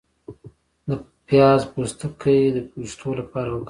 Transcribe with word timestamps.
د 0.87 0.89
پیاز 1.27 1.61
پوستکی 1.71 2.39
د 2.55 2.57
ویښتو 2.79 3.09
لپاره 3.19 3.49
وکاروئ 3.51 3.59